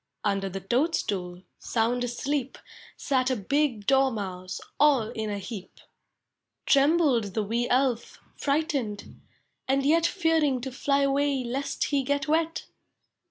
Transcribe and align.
Under 0.23 0.49
the 0.49 0.61
toadstool, 0.61 1.43
Sound 1.59 2.03
asleep. 2.03 2.57
Sat 2.97 3.29
a 3.29 3.35
big 3.35 3.85
Dormouse 3.85 4.59
All 4.79 5.09
in 5.09 5.29
a 5.29 5.37
heap. 5.37 5.79
Trembled 6.65 7.35
the 7.35 7.43
wee 7.43 7.69
Elf, 7.69 8.19
Frightened, 8.35 9.21
and 9.67 9.85
yet 9.85 10.07
Fearing 10.07 10.59
to 10.61 10.71
fly 10.71 11.01
away 11.01 11.43
Lest 11.43 11.83
he 11.83 12.01
get 12.01 12.27
wet. 12.27 12.65